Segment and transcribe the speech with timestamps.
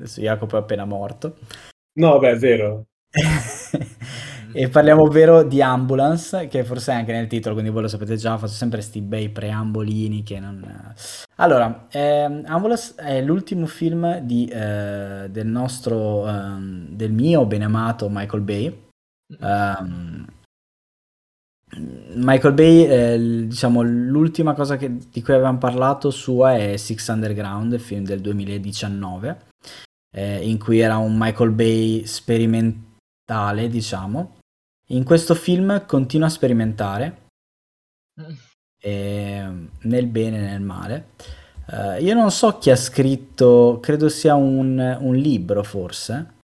[0.00, 1.36] Adesso Jacopo è appena morto.
[1.98, 2.86] No, beh, è vero.
[4.52, 8.16] e parliamo ovvero di Ambulance, che forse è anche nel titolo, quindi voi lo sapete
[8.16, 10.94] già, faccio sempre sti bei preambolini che non...
[11.36, 18.42] Allora, ehm, Ambulance è l'ultimo film di, eh, del nostro, um, del mio beneamato Michael
[18.42, 18.82] Bay.
[19.38, 20.24] Um,
[22.14, 27.74] Michael Bay, eh, diciamo, l'ultima cosa che, di cui avevamo parlato sua è Six Underground,
[27.74, 29.48] il film del 2019
[30.10, 34.38] eh, in cui era un Michael Bay sperimentale, diciamo.
[34.88, 37.28] In questo film continua a sperimentare,
[38.80, 39.48] eh,
[39.82, 41.08] nel bene e nel male.
[41.70, 46.38] Uh, io non so chi ha scritto, credo sia un, un libro forse.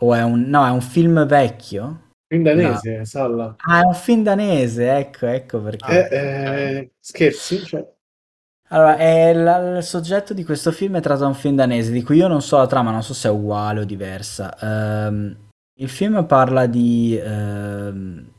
[0.00, 2.12] O è un, no, è un film vecchio.
[2.26, 3.04] Film danese, no.
[3.04, 3.54] Salla.
[3.58, 6.08] Ah, è un film danese, ecco, ecco perché.
[6.08, 7.62] Eh, eh, scherzi?
[7.62, 7.93] Cioè...
[8.68, 8.96] Allora,
[9.32, 12.28] la, il soggetto di questo film è tratto da un film danese, di cui io
[12.28, 14.56] non so la trama, non so se è uguale o diversa.
[14.60, 15.36] Um,
[15.74, 17.20] il film parla di...
[17.22, 18.32] Um,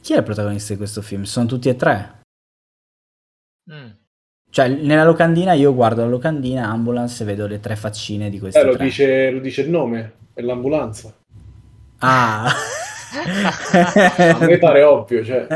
[0.00, 1.22] chi è il protagonista di questo film?
[1.24, 2.22] Sono tutti e tre.
[3.70, 3.90] Mm.
[4.50, 8.58] Cioè, nella locandina io guardo la locandina Ambulance e vedo le tre faccine di questi
[8.58, 8.84] eh, lo tre.
[8.84, 11.14] Dice, lo dice il nome, è l'ambulanza.
[11.98, 12.52] Ah...
[13.22, 15.46] a me pare ovvio, cioè.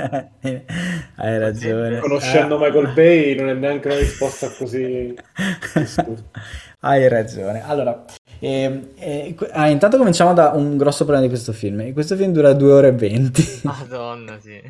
[1.16, 1.98] Hai ragione.
[1.98, 2.58] Conoscendo ah.
[2.58, 5.14] Michael Bay non è neanche una risposta così...
[6.80, 7.62] Hai ragione.
[7.64, 8.04] Allora,
[8.38, 11.92] eh, eh, ah, intanto cominciamo da un grosso problema di questo film.
[11.92, 13.60] Questo film dura 2 ore e 20.
[13.64, 14.60] Madonna, sì.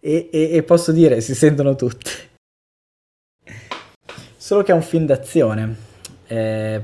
[0.00, 2.10] e, e, e posso dire, si sentono tutti.
[4.36, 5.76] Solo che è un film d'azione.
[6.26, 6.82] Eh,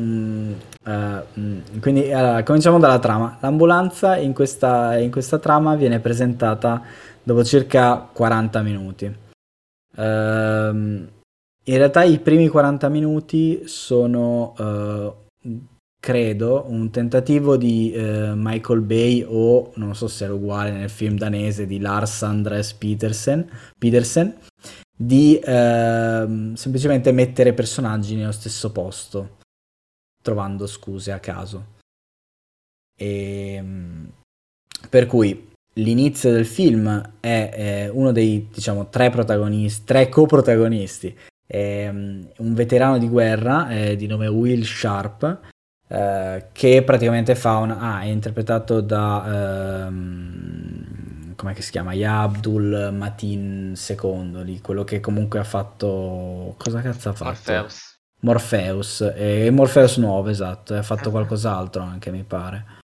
[0.00, 0.52] Mm,
[0.86, 1.11] uh,
[1.80, 3.38] quindi allora, cominciamo dalla trama.
[3.40, 6.82] L'ambulanza in questa, in questa, trama viene presentata
[7.22, 9.16] dopo circa 40 minuti.
[9.94, 10.02] Uh,
[11.64, 15.14] in realtà i primi 40 minuti sono, uh,
[16.00, 21.66] credo, un tentativo di Michael Bay o non so se è uguale nel film danese
[21.66, 24.34] di Lars Andres Petersen, Petersen
[24.96, 29.40] di ehm, semplicemente mettere personaggi nello stesso posto
[30.22, 31.80] trovando scuse a caso.
[32.96, 34.10] E, ehm,
[34.88, 41.16] per cui l'inizio del film è, è uno dei diciamo tre protagonisti, tre coprotagonisti.
[41.46, 45.50] È, um, un veterano di guerra eh, di nome Will Sharp
[45.88, 51.92] eh, che praticamente fa un ah, è interpretato da um, come si chiama?
[52.22, 57.30] Abdul Matin II, quello che comunque ha fatto cosa cazzo ha fatto?
[57.30, 58.00] Orpheus.
[58.22, 62.80] Morpheus, e Morpheus nuovo, esatto, ha fatto qualcos'altro anche, mi pare.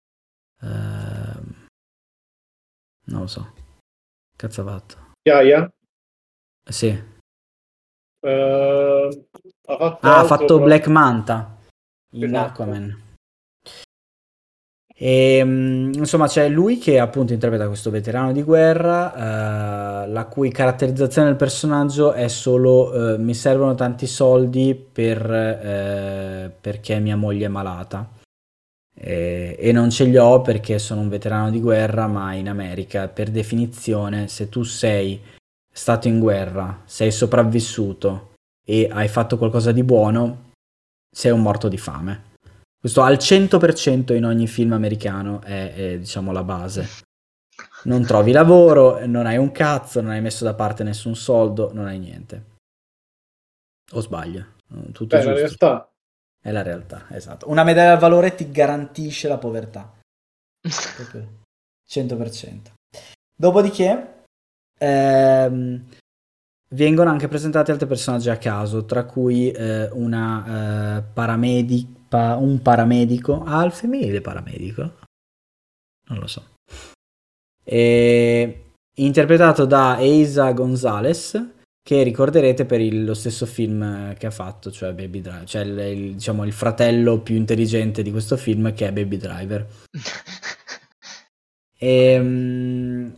[0.62, 1.66] Uh,
[3.06, 3.53] non lo so.
[4.36, 5.12] Cazzo ha fatto?
[5.22, 5.72] Yaya?
[6.68, 6.90] Sì.
[8.20, 8.28] Uh,
[9.68, 11.56] ha fatto, ah, ha fatto Black Manta
[12.14, 12.64] in esatto.
[12.64, 13.06] Aquaman.
[15.00, 20.50] E, ehm, insomma, c'è lui che appunto interpreta questo veterano di guerra, eh, la cui
[20.50, 27.45] caratterizzazione del personaggio è solo eh, mi servono tanti soldi per, eh, perché mia moglie
[27.45, 28.10] è malata.
[29.00, 33.30] e non ce li ho perché sono un veterano di guerra, ma in America, per
[33.30, 35.21] definizione, se tu sei
[35.71, 38.33] stato in guerra, sei sopravvissuto
[38.66, 40.54] e hai fatto qualcosa di buono,
[41.12, 42.26] sei un morto di fame.
[42.88, 46.88] Questo al 100% in ogni film americano è, è, diciamo la base.
[47.84, 51.86] Non trovi lavoro, non hai un cazzo, non hai messo da parte nessun soldo, non
[51.88, 52.45] hai niente.
[53.92, 54.54] O sbaglio?
[54.94, 55.92] Tutto Beh, è la realtà.
[56.42, 57.50] È la realtà, esatto.
[57.50, 59.94] Una medaglia al valore ti garantisce la povertà.
[61.86, 62.72] 100%.
[63.36, 64.24] Dopodiché
[64.80, 65.86] ehm,
[66.69, 72.62] vengono anche presentati altri personaggi a caso, tra cui eh, una eh, paramedic pa- un
[72.62, 73.44] paramedico.
[73.44, 75.00] Ah, al femminile paramedico?
[76.09, 76.56] Non lo so.
[77.63, 78.62] E...
[79.00, 81.54] Interpretato da Eisa Gonzalez,
[81.88, 85.77] che ricorderete per il, lo stesso film che ha fatto, cioè Baby Driver, cioè il,
[85.77, 89.68] il, diciamo, il fratello più intelligente di questo film che è Baby Driver.
[91.77, 93.15] e, um,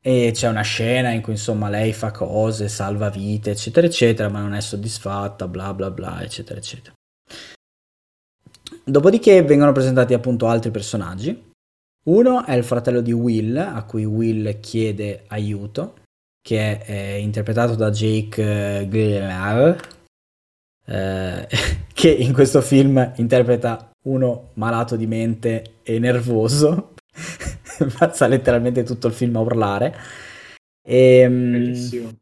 [0.00, 4.40] E c'è una scena in cui insomma lei fa cose, salva vite, eccetera, eccetera, ma
[4.40, 6.94] non è soddisfatta, bla bla bla, eccetera, eccetera.
[8.88, 11.46] Dopodiché vengono presentati appunto altri personaggi.
[12.04, 15.96] Uno è il fratello di Will, a cui Will chiede aiuto,
[16.40, 19.76] che è, è interpretato da Jake uh, Gyllenhaal,
[20.86, 21.48] eh,
[21.92, 26.94] che in questo film interpreta uno malato di mente e nervoso,
[27.98, 29.94] passa letteralmente tutto il film a urlare.
[30.82, 32.12] E, ehm, Bellissimo.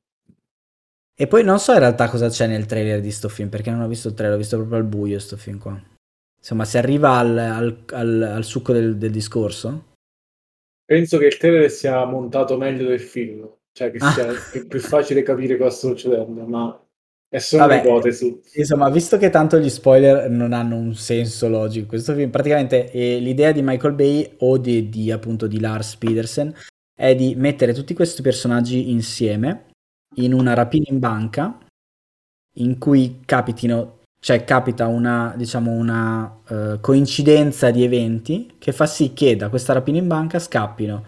[1.15, 3.83] E poi non so in realtà cosa c'è nel trailer di sto film, perché non
[3.83, 5.81] ho visto il trailer, ho visto proprio al buio sto film qua.
[6.47, 9.95] Insomma, si arriva al, al, al, al succo del, del, discorso?
[10.85, 14.67] Penso che il trailer sia montato meglio del film, cioè che sia ah.
[14.69, 16.81] più facile capire cosa sta succedendo, ma
[17.29, 18.43] è solo un'ipotesi.
[18.55, 23.19] Insomma, visto che tanto gli spoiler non hanno un senso logico, questo film praticamente eh,
[23.19, 26.55] l'idea di Michael Bay o di, di, appunto di Lars Petersen
[26.95, 29.71] è di mettere tutti questi personaggi insieme
[30.19, 31.59] in una rapina in banca
[32.59, 39.13] in cui capitino, cioè capita una, diciamo, una uh, coincidenza di eventi che fa sì
[39.13, 41.05] che da questa rapina in banca scappino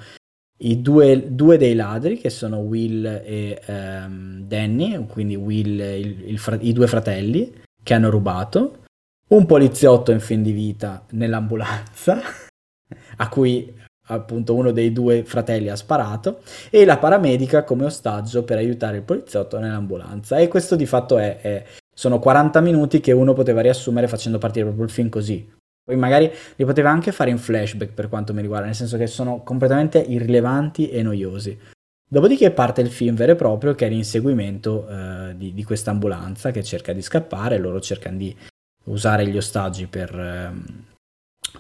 [0.59, 6.39] i due, due, dei ladri che sono Will e um, Danny, quindi Will, il, il
[6.39, 8.85] fra- i due fratelli che hanno rubato,
[9.29, 12.21] un poliziotto in fin di vita nell'ambulanza
[13.19, 13.73] a cui
[14.11, 16.41] appunto uno dei due fratelli ha sparato
[16.71, 20.39] e la paramedica come ostaggio per aiutare il poliziotto nell'ambulanza.
[20.39, 21.65] E questo di fatto è, è
[21.99, 25.57] sono 40 minuti che uno poteva riassumere facendo partire proprio il film così
[25.89, 29.07] poi magari li poteva anche fare in flashback per quanto mi riguarda, nel senso che
[29.07, 31.59] sono completamente irrilevanti e noiosi.
[32.07, 36.51] Dopodiché parte il film vero e proprio che è l'inseguimento eh, di, di questa ambulanza
[36.51, 38.37] che cerca di scappare, loro cercano di
[38.85, 40.53] usare gli ostaggi per, eh,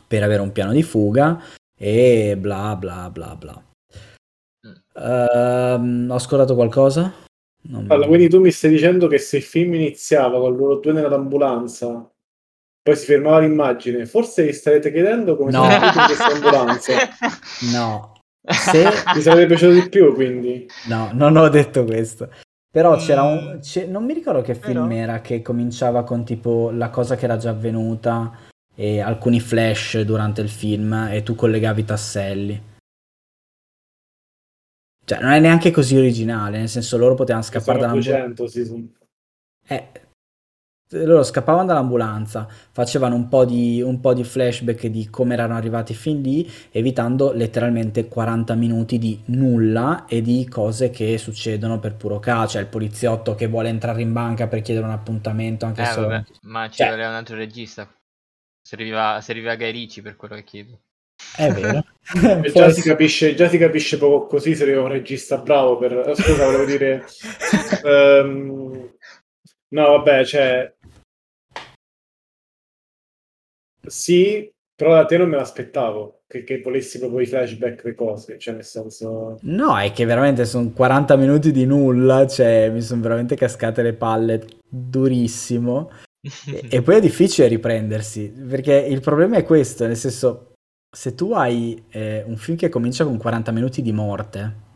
[0.06, 1.43] per avere un piano di fuga
[1.75, 3.62] e bla bla bla bla.
[4.93, 7.28] Uh, ho scordato qualcosa?
[7.88, 12.10] Allora, quindi tu mi stai dicendo che se il film iniziava con loro due nell'ambulanza
[12.88, 14.06] poi si fermava l'immagine.
[14.06, 15.64] Forse vi starete chiedendo come no.
[15.64, 16.93] sono in questa ambulanza.
[17.72, 18.12] No.
[18.40, 18.82] Se...
[19.14, 20.66] Mi sarebbe piaciuto di più, quindi.
[20.87, 22.31] No, non ho detto questo.
[22.70, 23.58] Però c'era un...
[23.60, 23.84] C'è...
[23.84, 25.00] non mi ricordo che film Però...
[25.02, 28.32] era che cominciava con tipo la cosa che era già avvenuta
[28.75, 32.62] e alcuni flash durante il film e tu collegavi i tasselli.
[35.08, 38.46] Cioè, non è neanche così originale, nel senso loro potevano scappare dall'ambulanza.
[38.46, 38.93] Sì, sì.
[39.66, 39.90] Eh,
[40.90, 45.94] loro scappavano dall'ambulanza, facevano un po, di, un po' di flashback di come erano arrivati
[45.94, 52.19] fin lì, evitando letteralmente 40 minuti di nulla e di cose che succedono per puro
[52.19, 52.49] caso.
[52.49, 56.08] Cioè il poliziotto che vuole entrare in banca per chiedere un appuntamento anche eh, solo...
[56.08, 56.90] Vabbè, ma ci cioè...
[56.90, 57.90] voleva un altro regista.
[58.60, 60.81] Serviva, serviva Guy Ricci per quello che chiedo.
[61.37, 61.85] È vero.
[62.53, 66.12] Già, si capisce, già si capisce poco così serviva un regista bravo per...
[66.15, 67.05] Scusa, volevo dire...
[67.85, 68.91] um...
[69.70, 70.75] No, vabbè, cioè,
[73.89, 78.39] sì, però da te non me l'aspettavo che, che volessi proprio i flashback, le cose,
[78.39, 79.39] cioè nel senso...
[79.43, 83.94] No, è che veramente sono 40 minuti di nulla, cioè mi sono veramente cascate le
[83.94, 85.91] palle durissimo.
[86.20, 90.53] e, e poi è difficile riprendersi, perché il problema è questo, nel senso,
[90.91, 94.67] se tu hai eh, un film che comincia con 40 minuti di morte,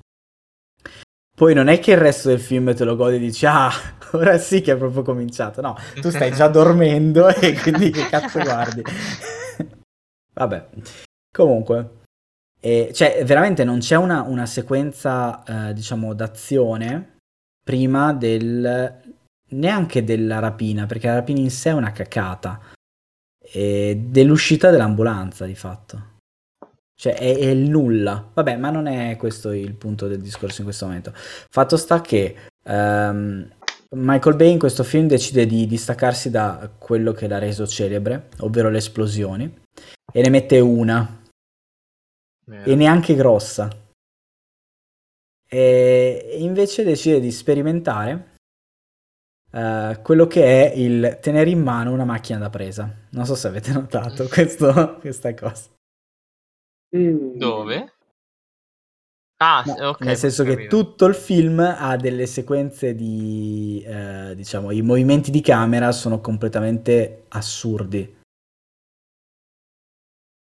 [1.35, 3.71] poi non è che il resto del film te lo godi e dici, ah,
[4.13, 5.61] ora sì che è proprio cominciato.
[5.61, 8.83] No, tu stai già dormendo e quindi che cazzo guardi?
[10.35, 10.69] Vabbè,
[11.31, 12.01] comunque,
[12.61, 17.17] eh, cioè veramente non c'è una, una sequenza, eh, diciamo, d'azione
[17.65, 19.01] prima del...
[19.51, 22.61] neanche della rapina, perché la rapina in sé è una cacata,
[23.53, 26.11] e dell'uscita dell'ambulanza di fatto.
[26.95, 28.31] Cioè è, è, il nulla.
[28.33, 31.13] Vabbè, ma non è questo il punto del discorso in questo momento.
[31.15, 33.47] Fatto sta che um,
[33.91, 38.71] Michael Bay in questo film decide di distaccarsi da quello che l'ha reso celebre, ovvero
[38.71, 39.53] le esplosioni,
[40.13, 41.21] e ne mette una.
[42.45, 42.65] Yeah.
[42.65, 43.69] E neanche grossa.
[45.49, 48.32] E invece decide di sperimentare
[49.53, 52.93] uh, quello che è il tenere in mano una macchina da presa.
[53.11, 55.69] Non so se avete notato questo, questa cosa.
[56.97, 57.37] Mm.
[57.37, 57.93] Dove?
[59.39, 60.03] Ah, no, ok.
[60.03, 65.41] Nel senso che tutto il film ha delle sequenze di, eh, diciamo, i movimenti di
[65.41, 68.21] camera sono completamente assurdi.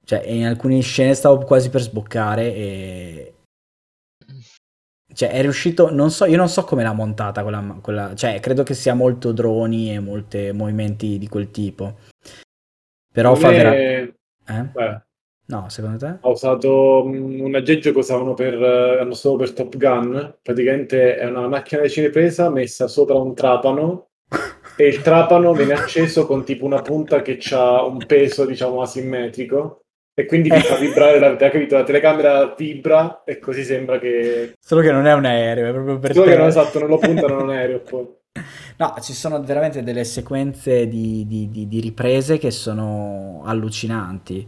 [0.05, 3.35] Cioè, in alcune scene stavo quasi per sboccare e...
[5.13, 8.63] Cioè, è riuscito, non so, io non so come l'ha montata quella, quella cioè, credo
[8.63, 11.97] che sia molto droni e molti movimenti di quel tipo.
[13.13, 14.19] Però fa veramente...
[14.47, 15.03] Eh?
[15.51, 16.19] No, secondo te?
[16.21, 20.39] Ha usato mm, un aggeggio che usavano per, eh, hanno usato per Top Gun.
[20.41, 24.11] Praticamente è una macchina di cinepresa messa sopra un trapano
[24.77, 29.87] e il trapano viene acceso con tipo una punta che ha un peso, diciamo, asimmetrico
[30.21, 31.77] e quindi ti fa vibrare la, capito?
[31.77, 34.53] la telecamera vibra e così sembra che...
[34.61, 36.33] Solo che non è un aereo, è proprio per Solo te.
[36.33, 38.07] che non, esatto, non lo puntano in un aereo poi.
[38.81, 44.47] No, ci sono veramente delle sequenze di, di- di- di riprese che sono allucinanti.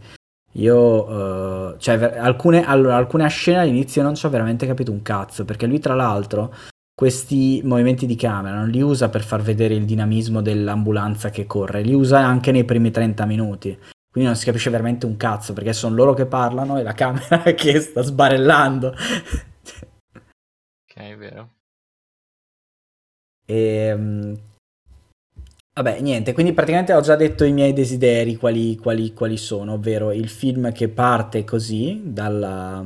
[0.53, 5.03] Io, eh, cioè, ver- alcune, allora, alcune scene all'inizio non ci ho veramente capito un
[5.03, 6.51] cazzo, perché lui, tra l'altro,
[6.95, 11.81] questi movimenti di camera non li usa per far vedere il dinamismo dell'ambulanza che corre,
[11.81, 13.77] li usa anche nei primi 30 minuti.
[14.13, 17.41] Quindi non si capisce veramente un cazzo, perché sono loro che parlano e la camera
[17.57, 18.89] che sta sbarellando.
[20.83, 21.49] Ok, è vero.
[23.43, 24.33] E, mm,
[25.73, 30.11] vabbè, niente, quindi praticamente ho già detto i miei desideri, quali, quali- quali sono, ovvero
[30.11, 32.85] il film che parte così, dalla,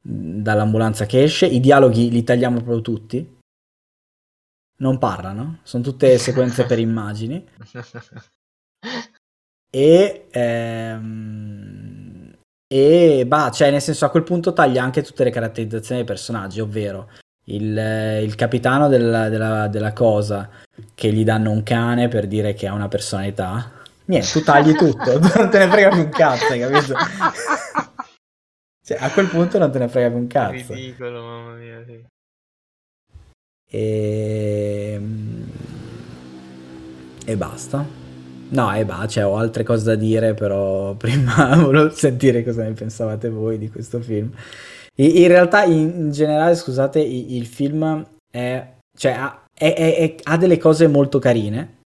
[0.00, 3.38] dall'ambulanza che esce, i dialoghi li tagliamo proprio tutti,
[4.78, 7.46] non parlano, sono tutte sequenze per immagini,
[9.74, 10.26] e...
[10.30, 11.72] ehm,
[12.66, 16.60] e bah, cioè nel senso a quel punto taglia anche tutte le caratterizzazioni dei personaggi,
[16.60, 17.10] ovvero
[17.46, 20.48] il, il capitano della, della- della cosa
[20.94, 23.82] che gli danno un cane per dire che ha una personalità.
[24.06, 26.94] Niente, tu tagli tutto, tu non te ne frega più un cazzo, hai capito?
[28.84, 30.74] Cioè, a quel punto non te ne frega più un cazzo.
[30.74, 32.04] Ridicolo, mamma mia, sì.
[33.70, 35.00] E...
[37.24, 38.03] e basta.
[38.54, 42.72] No, e basta, cioè, ho altre cose da dire, però prima volevo sentire cosa ne
[42.72, 44.32] pensavate voi di questo film.
[44.96, 50.36] I- In realtà, in, generale, scusate, i- il film è, cioè, ha, è- è- ha
[50.36, 51.80] delle cose molto carine.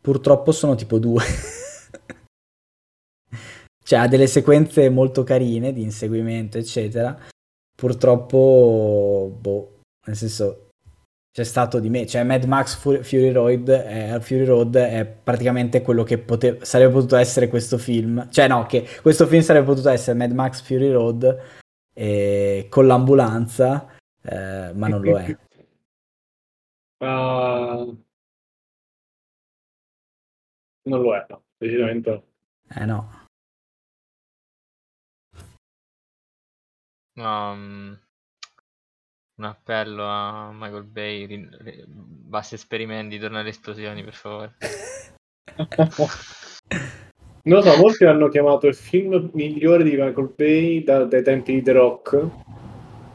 [0.00, 1.22] Purtroppo sono tipo due.
[3.84, 7.18] Cioè, ha delle sequenze molto carine di inseguimento, eccetera.
[7.76, 10.68] Purtroppo, boh, nel senso,
[11.32, 12.06] c'è stato di me.
[12.06, 16.92] Cioè, Mad Max Fu- Fury Road è, Fury Road è praticamente quello che pote- sarebbe
[16.92, 18.30] potuto essere questo film.
[18.30, 21.40] Cioè, no, che questo film sarebbe potuto essere Mad Max Fury Road
[21.94, 23.88] eh, con l'ambulanza,
[24.22, 25.36] eh, ma non lo è.
[27.04, 27.84] Ah,
[30.84, 32.22] non lo è, no, decisamente no.
[32.76, 33.10] Eh no.
[37.16, 37.92] No, mm,
[39.42, 44.54] un appello a Michael Bay, ri- ri- basta esperimenti, torna alle esplosioni, per favore.
[47.44, 51.54] Non lo so, molti hanno chiamato il film migliore di Michael Bay da- dai tempi
[51.54, 52.28] di The Rock,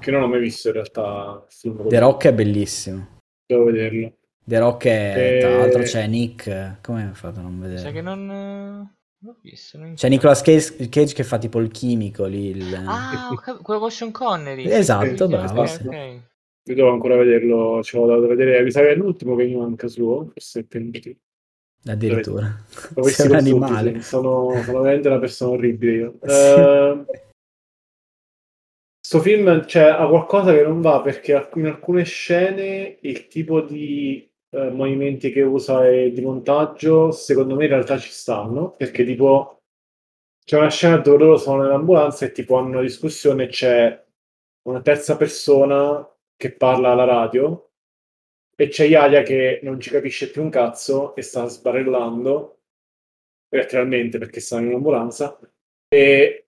[0.01, 1.45] che non ho mai visto in realtà.
[1.61, 3.19] The Rock è bellissimo.
[3.45, 4.17] Devo vederlo.
[4.43, 7.93] The Rock è, tra Eh, l'altro c'è Nick, come hai fatto a non Sai vedere?
[7.93, 8.95] che non...
[9.23, 12.47] eh, C'è Nicolas Cage, Cage che fa tipo il chimico lì.
[12.49, 13.29] il- Ah,
[13.61, 14.69] quello con Sean Connery.
[14.69, 15.87] Esatto, Ok, bravo, sì.
[15.87, 16.21] ok.
[16.67, 18.61] Io devo ancora vederlo, ce l'ho da vedere.
[18.61, 21.15] Mi sa che è l'ultimo che mi manca suo, forse è penultimo.
[21.85, 22.53] Addirittura.
[22.95, 23.93] Visto Sei un animale.
[23.95, 24.01] sì.
[24.01, 26.17] Sono, sono veramente una persona orribile io.
[26.27, 26.29] Sì.
[26.29, 27.05] Eh,
[28.99, 34.29] Sto film cioè, ha qualcosa che non va perché in alcune scene il tipo di
[34.57, 39.61] eh, movimenti che usa e di montaggio secondo me in realtà ci stanno perché tipo
[40.43, 44.05] c'è una scena dove loro sono nell'ambulanza e tipo hanno una discussione c'è
[44.63, 47.71] una terza persona che parla alla radio
[48.55, 52.57] e c'è Iaia che non ci capisce più un cazzo e sta sbarellando
[53.49, 55.39] letteralmente perché stanno in un'ambulanza.
[55.87, 56.47] E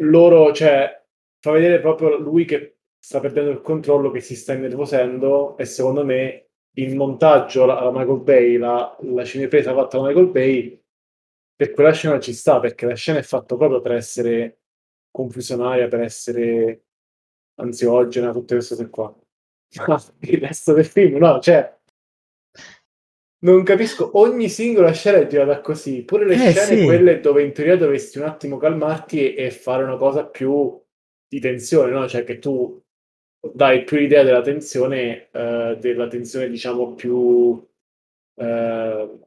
[0.00, 1.04] loro, cioè,
[1.40, 6.04] fa vedere proprio lui che sta perdendo il controllo, che si sta innervosendo e secondo
[6.04, 10.82] me il montaggio alla Michael Bay, la, la cinepresa fatta da Michael Bay,
[11.54, 14.60] per quella scena ci sta, perché la scena è fatta proprio per essere
[15.10, 16.84] confusionaria, per essere
[17.56, 19.16] ansiogena, tutte queste cose qua.
[19.86, 21.78] Ma il resto del film, no, cioè...
[23.42, 26.84] Non capisco, ogni singola scena è girata così, pure le Eh, scene sì.
[26.84, 30.80] quelle dove in teoria dovresti un attimo calmarti e, e fare una cosa più
[31.26, 32.06] di tensione, no?
[32.06, 32.80] Cioè che tu
[33.52, 37.66] dai più l'idea della tensione, eh, della tensione diciamo più
[38.36, 39.18] eh,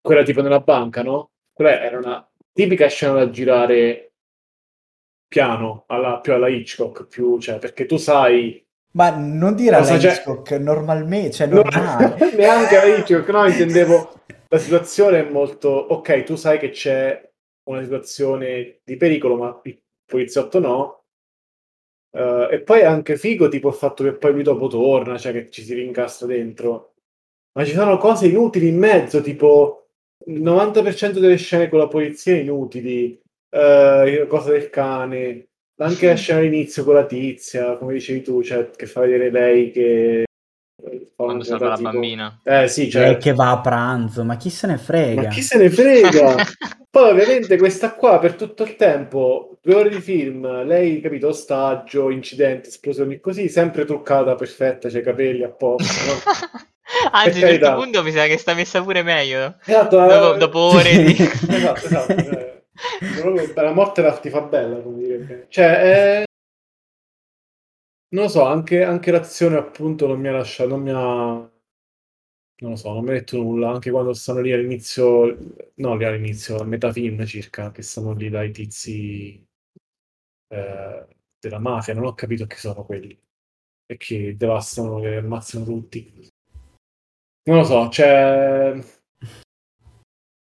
[0.00, 1.30] quella tipo nella banca, no?
[1.52, 4.12] Quella era una tipica scena da girare
[5.28, 10.12] piano, alla, più alla Hitchcock, più, cioè, perché tu sai Ma non dire alla c'è?
[10.12, 12.32] Hitchcock, normalmente, cioè No, normale.
[12.36, 14.20] neanche a Hitchcock, no, intendevo
[14.52, 17.30] la situazione è molto ok, tu sai che c'è
[17.70, 21.01] una situazione di pericolo, ma il poliziotto no.
[22.14, 25.32] Eh, e poi è anche figo, tipo il fatto che poi lui dopo torna, cioè
[25.32, 26.94] che ci si rincastra dentro.
[27.52, 29.88] Ma ci sono cose inutili in mezzo, tipo
[30.26, 35.48] il 90% delle scene con la polizia inutili, uh, cosa del cane,
[35.80, 39.70] anche la scena all'inizio con la tizia, come dicevi tu, cioè, che fa vedere lei
[39.70, 40.24] che
[41.14, 41.90] quando salva la tipo...
[41.90, 42.40] bambina.
[42.42, 43.02] Eh sì, cioè...
[43.02, 45.22] Lei che va a pranzo, ma chi se ne frega?
[45.22, 46.34] Ma chi se ne frega?
[46.90, 52.10] Poi ovviamente questa qua per tutto il tempo, due ore di film, lei, capito, ostaggio,
[52.10, 56.12] incidenti, esplosioni, così, sempre truccata, perfetta, c'è i capelli a posto, no?
[57.12, 59.56] Anzi, a un certo punto mi sa che sta messa pure meglio.
[59.64, 60.38] Esatto, dopo, eh...
[60.38, 61.12] dopo ore di...
[61.12, 62.12] esatto, esatto.
[62.12, 62.62] Eh.
[63.54, 65.46] La morte la ti fa bella, come dire.
[65.48, 66.24] Cioè, è...
[68.12, 71.50] Non lo so, anche, anche l'azione appunto non mi ha lasciato, non mi ha...
[72.62, 75.36] Non lo so, non mi ha detto nulla, anche quando stanno lì all'inizio,
[75.76, 79.44] no lì all'inizio, a metà film circa, che stanno lì dai tizi
[80.48, 81.06] eh,
[81.40, 83.18] della mafia, non ho capito che sono quelli,
[83.86, 86.28] e che devastano, che ammazzano tutti.
[87.44, 88.78] Non lo so, cioè...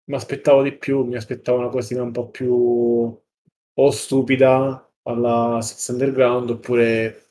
[0.07, 5.89] Mi aspettavo di più, mi aspettavo una cosina un po' più o stupida alla Six
[5.89, 7.24] Underground oppure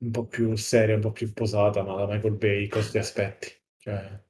[0.00, 3.52] un po' più seria, un po' più posata, ma da Michael Bay cosa ti aspetti?
[3.78, 4.26] Cioè...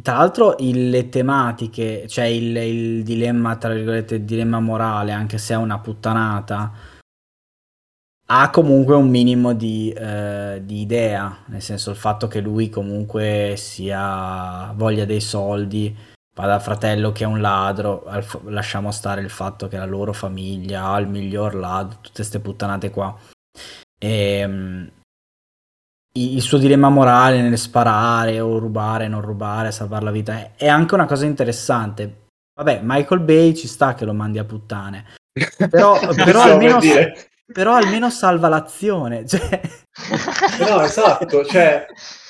[0.00, 5.52] Tra l'altro le tematiche, cioè il, il, dilemma, tra virgolette, il dilemma morale, anche se
[5.52, 6.72] è una puttanata,
[8.26, 13.54] ha comunque un minimo di, eh, di, idea, nel senso il fatto che lui comunque
[13.58, 15.94] sia voglia dei soldi,
[16.34, 20.14] va dal fratello che è un ladro, al, lasciamo stare il fatto che la loro
[20.14, 23.14] famiglia ha il miglior ladro, tutte queste puttanate qua.
[23.98, 24.90] E, ehm,
[26.14, 30.94] il suo dilemma morale nel sparare o rubare, non rubare, salvare la vita è anche
[30.94, 32.26] una cosa interessante.
[32.54, 35.06] Vabbè, Michael Bay ci sta che lo mandi a puttane,
[35.70, 36.78] però, però, almeno,
[37.50, 39.24] però almeno, salva l'azione.
[39.92, 40.70] Cioè...
[40.70, 41.84] No, esatto, cioè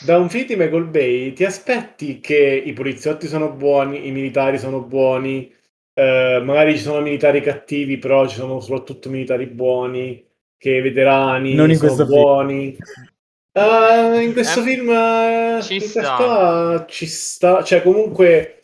[0.04, 4.58] da un film di Michael Bay ti aspetti che i poliziotti sono buoni, i militari
[4.58, 5.48] sono buoni,
[5.94, 10.26] eh, magari ci sono militari cattivi, però ci sono soprattutto militari buoni,
[10.58, 12.72] che i veterani non sono buoni.
[12.72, 13.11] Film.
[13.54, 16.86] Uh, in questo eh, film ci, in sta.
[16.86, 18.62] ci sta, cioè comunque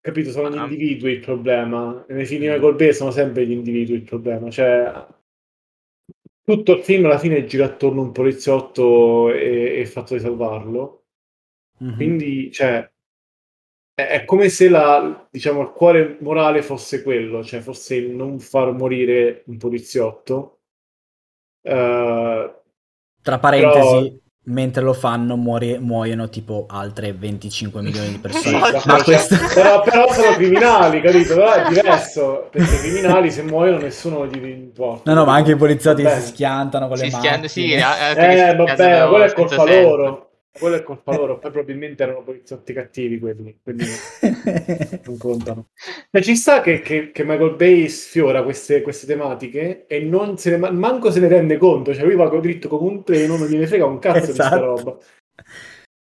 [0.00, 0.62] capito, sono gli ah.
[0.62, 2.04] individui il problema.
[2.08, 2.52] Nei film di mm.
[2.52, 5.06] Michael Bay sono sempre gli individui il problema, cioè
[6.42, 10.20] tutto il film alla fine gira attorno a un poliziotto e, e il fatto di
[10.20, 11.04] salvarlo.
[11.82, 11.96] Mm-hmm.
[11.96, 12.90] Quindi, cioè,
[13.94, 18.40] è, è, come se la, diciamo, il cuore morale fosse quello, cioè fosse il non
[18.40, 20.56] far morire un poliziotto.
[21.62, 22.29] Uh,
[23.22, 24.14] tra parentesi, Però...
[24.44, 28.58] mentre lo fanno muori- muoiono tipo altre 25 milioni di persone.
[28.84, 29.36] ma questo...
[29.54, 31.34] però, però, sono criminali, capito?
[31.34, 35.10] Però è diverso, perché i criminali se muoiono nessuno gli importa.
[35.12, 37.48] No, no, ma anche i poliziotti si schiantano con le si mani.
[37.48, 40.29] Sì, eh, eh vabbè, quello è colpa loro
[40.60, 43.84] quello è colpa loro, poi probabilmente erano poliziotti cattivi quelli, quindi
[45.04, 45.70] non contano.
[46.10, 50.56] Cioè, ci sta che, che, che, Michael Bay sfiora queste, queste tematiche e non se
[50.56, 53.66] ne, manco se ne rende conto, cioè lui va dritto come un treno, non gliene
[53.66, 54.32] frega un cazzo esatto.
[54.32, 54.98] di questa roba.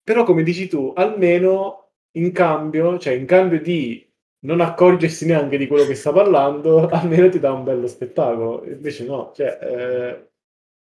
[0.04, 4.06] Però come dici tu, almeno in cambio, cioè in cambio di
[4.42, 8.66] non accorgersi neanche di quello che sta parlando, almeno ti dà un bello spettacolo.
[8.66, 9.58] Invece no, cioè...
[9.62, 10.32] Eh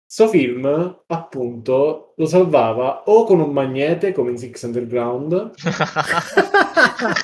[0.08, 5.34] Sto film, appunto, lo salvava o con un magnete come in Six Underground,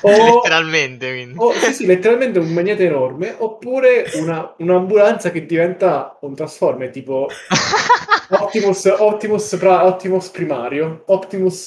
[0.02, 1.34] o, letteralmente, quindi.
[1.38, 7.28] O, sì, sì, letteralmente un magnete enorme, oppure una, un'ambulanza che diventa un trasforme tipo
[8.30, 11.64] Optimus, Optimus, pra, Optimus primario, Optimus,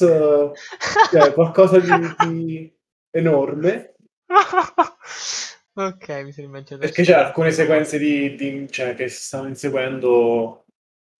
[1.11, 1.89] cioè, qualcosa di,
[2.27, 2.73] di
[3.11, 3.95] enorme.
[5.73, 6.77] ok, mi sono immaginato.
[6.79, 10.64] Perché c'è alcune sequenze di, di, cioè, che si stanno inseguendo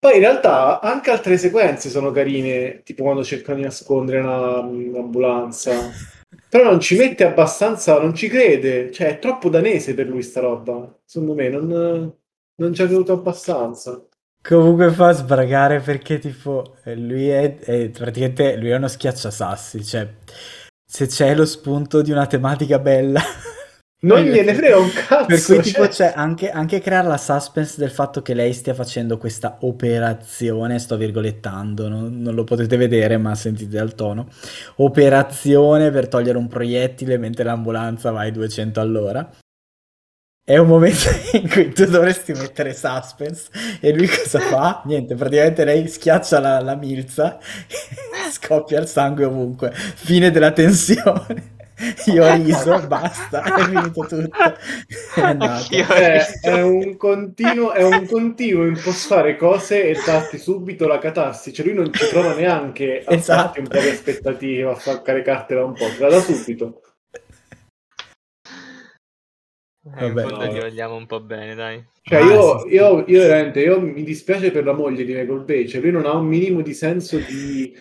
[0.06, 5.90] poi in realtà anche altre sequenze sono carine, tipo quando cercano di nascondere una, un'ambulanza.
[6.48, 8.92] Però non ci mette abbastanza, non ci crede.
[8.92, 10.96] Cioè, è troppo danese per lui sta roba.
[11.04, 12.14] Secondo me, non,
[12.54, 14.00] non ci ha creduto abbastanza.
[14.40, 20.08] Comunque fa sbragare perché tipo lui è, è praticamente lui è uno schiacciasassi, cioè
[20.88, 23.20] se c'è lo spunto di una tematica bella
[24.06, 25.26] non gliene frega un cazzo.
[25.26, 25.88] Per cui tipo cioè...
[25.88, 30.96] c'è anche, anche, creare la suspense del fatto che lei stia facendo questa operazione, sto
[30.96, 34.28] virgolettando, non, non lo potete vedere ma sentite dal tono,
[34.76, 39.30] operazione per togliere un proiettile mentre l'ambulanza va ai 200 all'ora.
[40.48, 43.48] È un momento in cui tu dovresti mettere suspense
[43.80, 44.82] e lui cosa fa?
[44.84, 47.38] Niente, praticamente lei schiaccia la, la milza
[48.30, 49.72] scoppia il sangue ovunque.
[49.72, 51.55] Fine della tensione.
[52.06, 54.16] Io ho riso, basta, è finito tutto.
[55.14, 60.98] È, è, cioè, è, un continuo, è un continuo impostare cose e darti subito la
[60.98, 61.52] catassi.
[61.52, 63.42] Cioè lui non ci prova neanche a esatto.
[63.42, 66.80] farti un po' di aspettativa, a far caricartela un po', te la dà subito.
[69.98, 70.48] Eh, Vabbè, no.
[70.48, 71.84] ti vogliamo un po' bene, dai.
[72.02, 75.68] Cioè, io, ah, io, io veramente io mi dispiace per la moglie di Michael Bay,
[75.68, 77.76] cioè lui non ha un minimo di senso di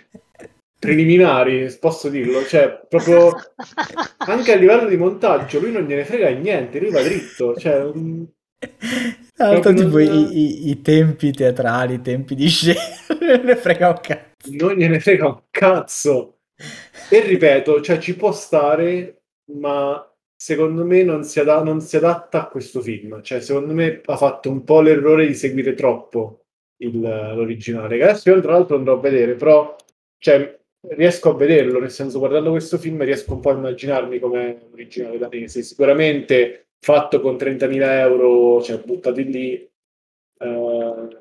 [0.80, 3.34] preliminari, posso dirlo, cioè proprio
[4.28, 8.24] anche a livello di montaggio lui non gliene frega niente, lui va dritto, cioè mm,
[9.34, 12.80] Tra l'altro, Proprio tipo, non- i, i- i tempi teatrali, i tempi di scena,
[13.20, 14.32] non ne frega un cazzo.
[14.44, 16.40] non gliene frega un cazzo.
[17.10, 22.44] E ripeto, cioè ci può stare, ma secondo me non si, ada- non si adatta
[22.44, 23.22] a questo film.
[23.22, 26.46] Cioè, secondo me ha fatto un po' l'errore di seguire troppo
[26.78, 27.98] il- l'originale.
[27.98, 29.76] Che adesso io tra l'altro andrò a vedere, però
[30.18, 30.58] cioè,
[30.90, 35.18] riesco a vederlo, nel senso guardando questo film riesco un po' a immaginarmi come l'originale
[35.18, 35.62] danese.
[35.64, 39.54] Sicuramente fatto con 30.000 euro, cioè buttati lì.
[39.54, 41.20] eh,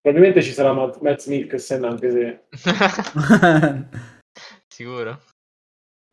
[0.00, 2.40] probabilmente ci sarà Matt Matt Mikkelsen anche se
[4.66, 5.20] Sicuro?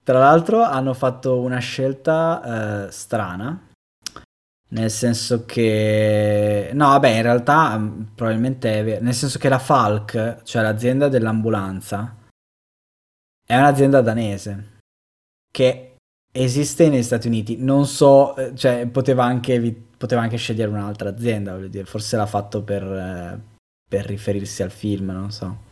[0.03, 3.67] Tra l'altro hanno fatto una scelta eh, strana,
[4.69, 6.71] nel senso che...
[6.73, 11.07] No, vabbè, in realtà mh, probabilmente è vero, nel senso che la Falk, cioè l'azienda
[11.09, 12.15] dell'ambulanza,
[13.49, 14.77] è un'azienda danese
[15.51, 15.95] che
[16.31, 17.57] esiste negli Stati Uniti.
[17.57, 19.59] Non so, eh, cioè poteva anche,
[19.97, 23.39] poteva anche scegliere un'altra azienda, voglio dire, forse l'ha fatto per, eh,
[23.89, 25.63] per riferirsi al film, non so.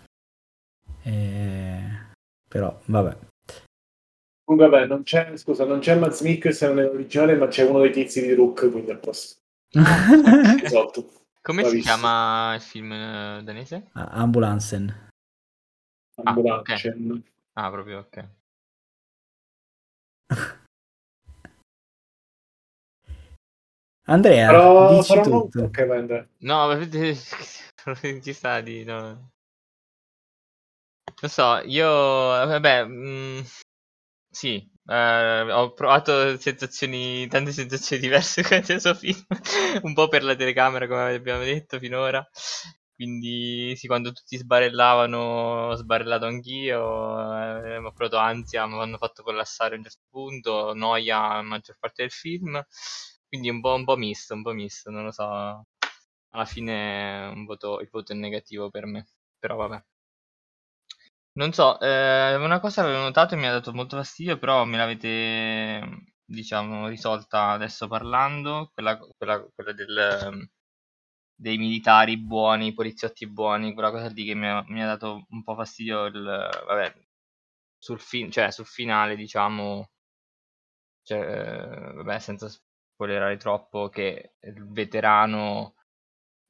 [1.04, 2.06] Eh,
[2.50, 3.18] Però, vabbè.
[4.44, 8.22] Comunque, vabbè, non c'è, scusa, non c'è Matt Mikkelsen nell'originale, ma c'è uno dei tizi
[8.22, 9.36] di Rook, quindi al posto.
[10.64, 11.12] Esatto.
[11.44, 11.82] Come si Bravissimo.
[11.96, 13.90] chiama il film eh, danese?
[13.94, 15.10] Ambulansen.
[16.16, 17.24] Ah, Ambulancen.
[17.60, 18.30] Ah, proprio ok.
[24.06, 25.72] Andrea, Però, dici tutto.
[26.42, 26.78] No, ma
[28.22, 29.32] ci sta di no.
[31.20, 33.40] Non so, io vabbè, mm,
[34.30, 39.26] sì, eh, ho provato sensazioni, tante sensazioni diverse con questo film,
[39.82, 42.24] un po' per la telecamera, come abbiamo detto finora.
[42.98, 45.18] Quindi sì, quando tutti sbarellavano,
[45.70, 46.80] ho sbarellato anch'io,
[47.64, 51.78] eh, ho provato ansia, mi hanno fatto collassare a un certo punto, noia la maggior
[51.80, 52.60] parte del film.
[53.28, 55.24] Quindi un po', un po' misto, un po' misto, non lo so.
[56.32, 59.08] Alla fine voto, il voto è negativo per me,
[59.40, 59.84] però vabbè.
[61.34, 64.66] Non so, eh, una cosa che avevo notato e mi ha dato molto fastidio, però
[64.66, 70.50] me l'avete, diciamo, risolta adesso parlando, quella, quella, quella del,
[71.38, 75.44] dei militari buoni, poliziotti buoni, quella cosa lì che mi ha, mi ha dato un
[75.44, 76.94] po' fastidio, il, vabbè,
[77.78, 79.90] sul, fin- cioè, sul finale, diciamo,
[81.04, 85.76] cioè, eh, vabbè, senza spoilerare troppo, che il veterano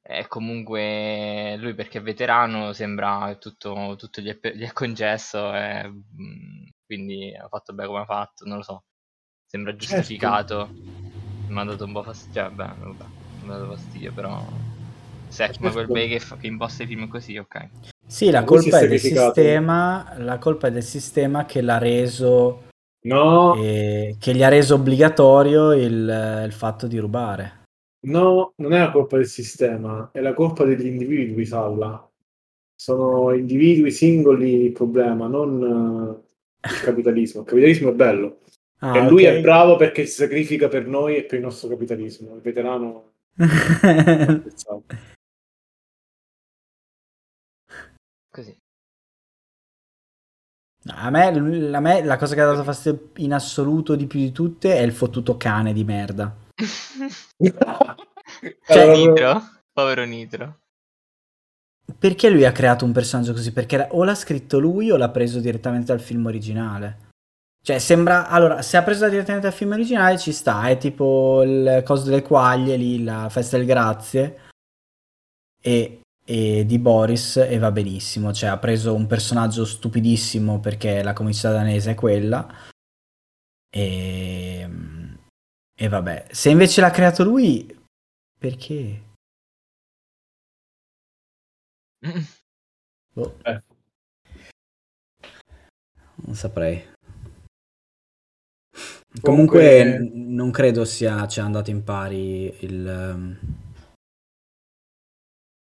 [0.02, 5.88] è comunque lui perché è veterano sembra tutto, tutto gli, è, gli è concesso e,
[5.88, 8.84] mm, quindi ha fatto bene come ha fatto, non lo so,
[9.46, 10.28] sembra Certo.
[10.28, 10.78] giustificato,
[11.46, 13.06] mi ha dato un po' fastidio, cioè, vabbè, vabbè,
[13.40, 14.46] mi ha dato fastidio, però
[15.28, 15.86] se è come quel.
[15.86, 17.68] Bay che, fa- che imposta i film così, ok.
[18.06, 22.68] Sì, la colpa è del sistema, la colpa è del sistema che l'ha reso,
[23.02, 27.64] No, eh, che gli ha reso obbligatorio il, il fatto di rubare.
[28.06, 32.02] no, non è la colpa del sistema, è la colpa degli individui, Salla.
[32.74, 36.22] Sono individui singoli il problema, non
[36.62, 37.40] eh, il capitalismo.
[37.42, 38.38] Il capitalismo è bello.
[38.78, 39.32] Ah, e lui ok.
[39.32, 42.36] è bravo perché si sacrifica per noi e per il nostro capitalismo.
[42.36, 44.84] Il veterano pensavo.
[48.30, 48.56] Così.
[50.77, 54.20] No, A me, a me la cosa che ha dato fastidio in assoluto di più
[54.20, 56.34] di tutte è il fottuto cane di merda.
[58.30, 60.58] Cioè, Allora, Nitro, povero Nitro.
[61.98, 63.52] Perché lui ha creato un personaggio così?
[63.52, 67.06] Perché o l'ha scritto lui o l'ha preso direttamente dal film originale.
[67.62, 68.28] Cioè, sembra.
[68.28, 72.22] Allora, se ha preso direttamente dal film originale ci sta, è tipo il coso delle
[72.22, 74.38] quaglie lì, la festa del grazie.
[75.60, 76.00] E
[76.66, 78.32] di Boris e va benissimo.
[78.32, 82.46] Cioè, ha preso un personaggio stupidissimo perché la comicità danese è quella.
[83.70, 84.68] E.
[85.80, 86.26] E vabbè.
[86.30, 87.66] Se invece l'ha creato lui,
[88.38, 89.02] perché?
[93.14, 93.36] Boh.
[93.44, 93.62] Eh.
[96.26, 96.84] Non saprei.
[99.20, 103.38] Comunque- Comunque non credo sia, sia andato in pari il, ehm,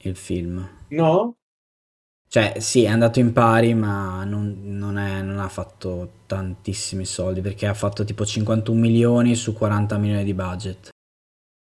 [0.03, 0.69] il film.
[0.91, 1.37] No?
[2.27, 7.41] Cioè, sì, è andato in pari, ma non, non è- non ha fatto tantissimi soldi,
[7.43, 10.89] perché ha fatto tipo 51 milioni su 40 milioni di budget.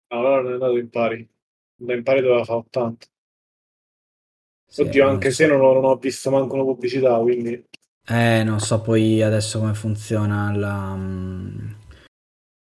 [0.08, 1.28] Allora non è andato in pari.
[1.76, 3.06] Da in pari doveva fare 80.
[4.68, 5.36] Sì, Oddio, anche so.
[5.42, 7.64] se non ho, non ho visto manco una pubblicità, quindi...
[8.08, 11.70] Eh, non so poi adesso come funziona la, mm,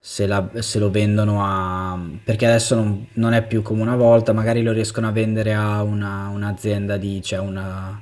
[0.04, 2.00] se, la, se lo vendono a...
[2.24, 5.84] perché adesso non, non, è più come una volta, magari lo riescono a vendere a
[5.84, 7.22] una, un'azienda di...
[7.22, 8.02] cioè una,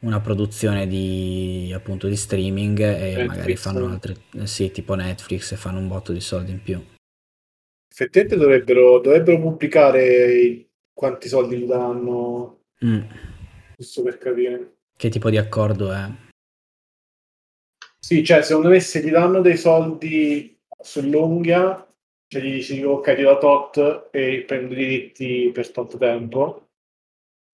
[0.00, 3.26] una produzione di appunto di streaming e Netflix.
[3.26, 4.16] magari fanno altre...
[4.44, 6.84] sì, tipo Netflix e fanno un botto di soldi in più.
[7.90, 13.00] Effettivamente dovrebbero, dovrebbero pubblicare quanti soldi gli danno, mm.
[13.78, 14.74] giusto per capire.
[14.94, 16.06] Che tipo di accordo è?
[17.98, 21.86] Sì, cioè secondo me se gli danno dei soldi sull'unghia,
[22.26, 26.68] cioè gli dici ok ti do tot e prendo i diritti per tot tempo,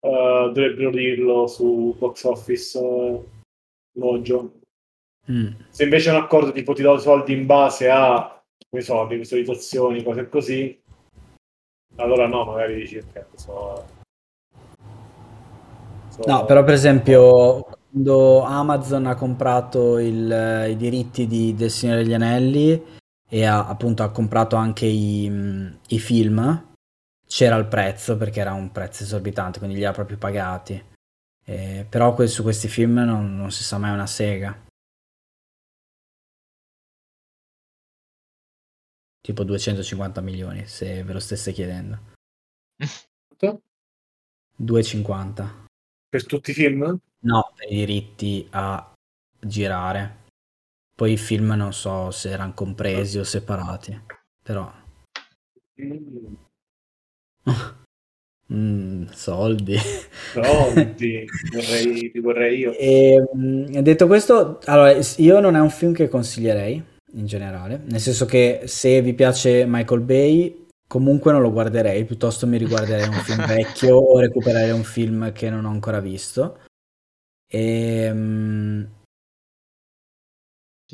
[0.00, 3.28] uh, dovrebbero dirlo su box office uh,
[3.98, 4.52] Mojo.
[5.30, 5.48] Mm.
[5.70, 10.02] Se invece è un accordo tipo ti do soldi in base a come so, visualizzazioni,
[10.02, 10.80] cose così,
[11.96, 13.84] allora no, magari dici ok, so,
[16.10, 16.22] so...
[16.26, 22.12] No, però per esempio quando Amazon ha comprato il, i diritti di, del Signore degli
[22.12, 22.82] Anelli
[23.28, 25.30] e ha, appunto ha comprato anche i,
[25.88, 26.74] i, film,
[27.26, 30.82] c'era il prezzo perché era un prezzo esorbitante, quindi li ha proprio pagati.
[31.44, 34.64] Eh, però que- su questi film non, non si sa mai una sega.
[39.20, 41.98] Tipo 250 milioni, se ve lo stesse chiedendo.
[44.56, 45.64] 250.
[46.08, 46.96] Per tutti i film?
[47.20, 48.92] No, per i diritti a
[49.40, 50.25] girare.
[50.96, 54.00] Poi i film non so se erano compresi o separati,
[54.42, 54.72] però...
[58.50, 59.04] Mm.
[59.10, 59.76] soldi.
[60.32, 62.72] Soldi, vorrei, li vorrei io.
[62.72, 66.82] E, ehm, detto questo, allora, io non è un film che consiglierei
[67.12, 72.46] in generale, nel senso che se vi piace Michael Bay, comunque non lo guarderei, piuttosto
[72.46, 76.60] mi riguarderei un film vecchio o recupererei un film che non ho ancora visto.
[77.46, 78.10] E,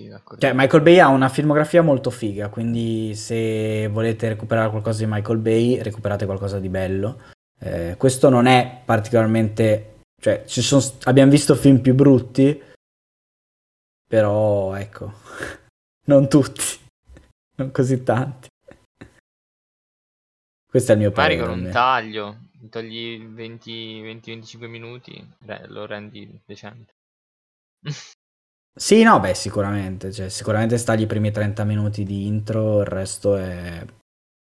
[0.02, 5.10] sì, cioè, Michael Bay ha una filmografia molto figa, quindi se volete recuperare qualcosa di
[5.10, 7.20] Michael Bay, recuperate qualcosa di bello.
[7.58, 10.00] Eh, questo non è particolarmente...
[10.20, 10.82] Cioè, sono...
[11.04, 12.60] abbiamo visto film più brutti,
[14.06, 15.12] però ecco,
[16.06, 16.62] non tutti,
[17.56, 18.48] non così tanti.
[20.68, 21.40] Questo è il mio parere.
[21.40, 22.36] Magari con un taglio,
[22.70, 25.34] togli 20-25 minuti,
[25.66, 26.94] lo rendi decente.
[28.74, 30.10] Sì, no, beh, sicuramente.
[30.12, 33.84] Cioè, sicuramente stagli i primi 30 minuti di intro, il resto è,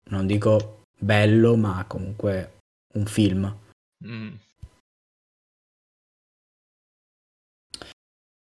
[0.10, 2.58] non dico bello, ma comunque
[2.96, 3.56] un film.
[4.06, 4.36] Mm.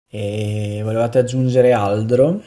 [0.10, 2.42] E volevate aggiungere altro?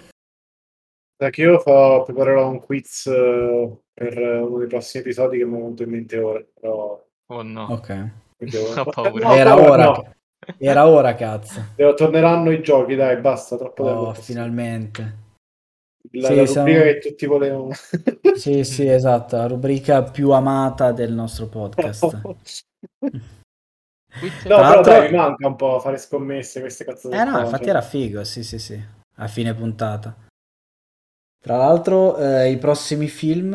[1.17, 5.57] Da che io fa, preparerò un quiz eh, per uno dei prossimi episodi che mi
[5.57, 6.43] è venuto in mente ora.
[6.55, 7.07] Però...
[7.27, 7.65] Oh no.
[7.65, 8.11] Ok.
[9.21, 9.85] Era ora.
[9.85, 10.03] No.
[10.03, 10.20] Che...
[10.59, 11.75] Era ora, cazzo.
[11.97, 14.01] Torneranno i giochi, dai, basta, troppo tempo.
[14.01, 15.29] Oh, finalmente.
[16.13, 16.83] La, sì, la rubrica siamo...
[16.83, 17.71] che tutti volevano.
[18.37, 22.21] sì, sì, esatto, la rubrica più amata del nostro podcast.
[22.23, 22.41] no,
[24.45, 28.25] però dai, mi manca un po' fare scommesse queste cazzo Eh no, infatti era figo,
[28.25, 28.83] sì, sì, sì,
[29.17, 30.17] a fine puntata.
[31.43, 33.55] Tra l'altro, eh, i prossimi film...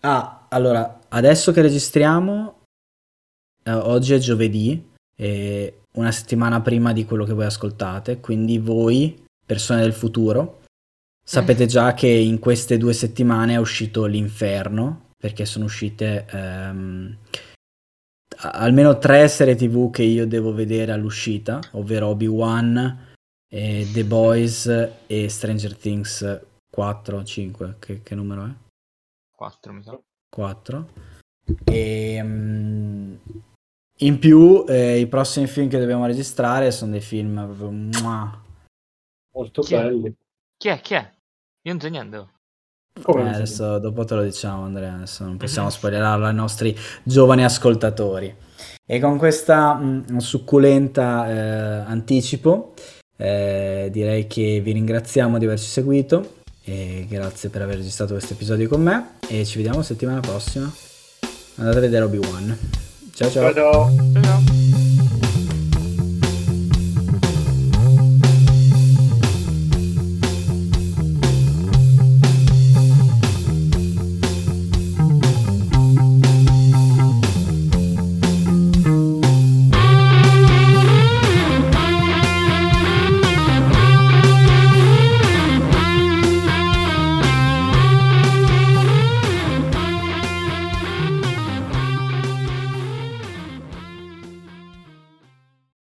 [0.00, 2.62] Ah, allora, adesso che registriamo,
[3.64, 9.24] eh, oggi è giovedì, e una settimana prima di quello che voi ascoltate, quindi voi,
[9.44, 10.62] persone del futuro,
[11.22, 11.68] sapete mm.
[11.68, 17.16] già che in queste due settimane è uscito l'inferno, perché sono uscite um,
[18.38, 23.14] almeno tre serie tv che io devo vedere all'uscita, ovvero Obi-Wan,
[23.48, 28.50] eh, The Boys e Stranger Things 4 5, che, che numero è?
[29.34, 29.98] 4 mi sa.
[30.28, 30.88] 4.
[31.64, 33.18] E, um,
[33.98, 38.42] in più, eh, i prossimi film che dobbiamo registrare sono dei film proprio muah.
[39.34, 40.14] molto Chi belli.
[40.56, 40.80] Chi è?
[40.80, 41.12] Chi è?
[41.62, 42.34] Io non so niente.
[43.06, 44.94] Eh, adesso dopo te lo diciamo, Andrea.
[44.94, 48.34] Adesso non possiamo spoilerarlo ai nostri giovani ascoltatori.
[48.86, 52.74] E con questa mh, mm, succulenta eh, anticipo,
[53.16, 56.34] eh, direi che vi ringraziamo di averci seguito.
[56.64, 59.16] E grazie per aver registrato questo episodio con me.
[59.28, 60.70] E ci vediamo settimana prossima.
[61.56, 62.58] Andate a vedere Obi-Wan.
[63.16, 63.90] 加油，加油，